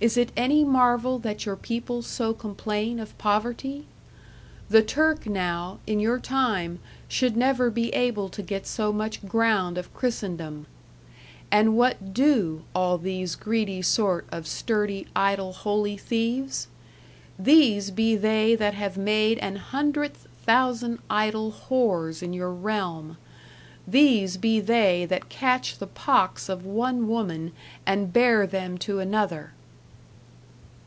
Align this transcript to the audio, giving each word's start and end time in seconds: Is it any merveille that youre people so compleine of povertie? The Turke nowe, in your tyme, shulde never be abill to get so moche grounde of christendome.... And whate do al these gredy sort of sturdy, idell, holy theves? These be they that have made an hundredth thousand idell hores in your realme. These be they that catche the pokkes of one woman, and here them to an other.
Is 0.00 0.16
it 0.16 0.32
any 0.36 0.64
merveille 0.64 1.20
that 1.22 1.46
youre 1.46 1.54
people 1.54 2.02
so 2.02 2.34
compleine 2.34 2.98
of 2.98 3.16
povertie? 3.18 3.84
The 4.68 4.82
Turke 4.82 5.26
nowe, 5.26 5.78
in 5.86 6.00
your 6.00 6.18
tyme, 6.18 6.80
shulde 7.08 7.36
never 7.36 7.70
be 7.70 7.92
abill 7.94 8.28
to 8.30 8.42
get 8.42 8.66
so 8.66 8.92
moche 8.92 9.20
grounde 9.28 9.78
of 9.78 9.94
christendome.... 9.94 10.66
And 11.52 11.76
whate 11.76 12.12
do 12.12 12.64
al 12.74 12.98
these 12.98 13.36
gredy 13.36 13.80
sort 13.80 14.26
of 14.32 14.48
sturdy, 14.48 15.06
idell, 15.14 15.54
holy 15.54 15.96
theves? 15.96 16.66
These 17.38 17.92
be 17.92 18.16
they 18.16 18.56
that 18.56 18.74
have 18.74 18.96
made 18.98 19.38
an 19.38 19.54
hundredth 19.54 20.26
thousand 20.44 20.98
idell 21.08 21.52
hores 21.52 22.24
in 22.24 22.32
your 22.32 22.50
realme. 22.50 23.18
These 23.86 24.36
be 24.36 24.58
they 24.58 25.04
that 25.06 25.28
catche 25.28 25.78
the 25.78 25.86
pokkes 25.86 26.48
of 26.48 26.66
one 26.66 27.06
woman, 27.06 27.52
and 27.86 28.10
here 28.12 28.48
them 28.48 28.78
to 28.78 28.98
an 28.98 29.14
other. 29.14 29.52